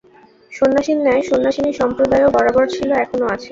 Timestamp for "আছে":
3.27-3.49